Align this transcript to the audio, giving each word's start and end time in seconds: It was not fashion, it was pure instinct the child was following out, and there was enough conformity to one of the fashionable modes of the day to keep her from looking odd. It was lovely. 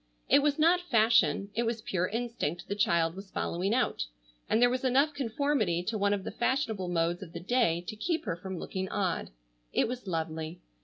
It 0.27 0.39
was 0.39 0.57
not 0.57 0.81
fashion, 0.89 1.51
it 1.53 1.61
was 1.61 1.83
pure 1.83 2.07
instinct 2.07 2.67
the 2.67 2.73
child 2.73 3.13
was 3.13 3.29
following 3.29 3.71
out, 3.71 4.07
and 4.49 4.59
there 4.59 4.67
was 4.71 4.83
enough 4.83 5.13
conformity 5.13 5.83
to 5.83 5.95
one 5.95 6.11
of 6.11 6.23
the 6.23 6.31
fashionable 6.31 6.87
modes 6.87 7.21
of 7.21 7.33
the 7.33 7.39
day 7.39 7.83
to 7.87 7.95
keep 7.95 8.25
her 8.25 8.35
from 8.35 8.57
looking 8.57 8.89
odd. 8.89 9.29
It 9.71 9.87
was 9.87 10.07
lovely. 10.07 10.59